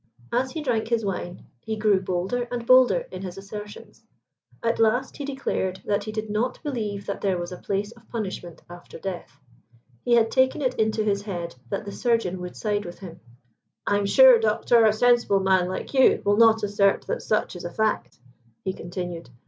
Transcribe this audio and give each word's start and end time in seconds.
As 0.33 0.49
he 0.53 0.63
drank 0.63 0.87
his 0.87 1.05
wine 1.05 1.45
he 1.59 1.75
grew 1.75 2.01
bolder 2.01 2.47
and 2.51 2.65
bolder 2.65 3.05
in 3.11 3.21
his 3.21 3.37
assertions. 3.37 4.03
At 4.63 4.79
last 4.79 5.17
he 5.17 5.25
declared 5.25 5.79
that 5.85 6.05
he 6.05 6.11
did 6.11 6.27
not 6.27 6.57
believe 6.63 7.05
that 7.05 7.21
there 7.21 7.37
was 7.37 7.51
a 7.51 7.57
place 7.59 7.91
of 7.91 8.09
punishment 8.09 8.63
after 8.67 8.97
death. 8.97 9.39
He 10.03 10.13
had 10.15 10.31
taken 10.31 10.63
it 10.63 10.73
into 10.79 11.03
his 11.03 11.21
head 11.21 11.53
that 11.69 11.85
the 11.85 11.91
surgeon 11.91 12.41
would 12.41 12.55
side 12.55 12.83
with 12.83 12.97
him. 12.97 13.19
"I'm 13.85 14.07
sure, 14.07 14.39
doctor, 14.39 14.83
a 14.85 14.91
sensible 14.91 15.39
man 15.41 15.67
like 15.67 15.93
you 15.93 16.23
will 16.25 16.37
not 16.37 16.63
assert 16.63 17.05
that 17.05 17.21
such 17.21 17.55
is 17.55 17.63
a 17.63 17.69
fact?" 17.69 18.17
he 18.65 18.73
continued. 18.73 19.29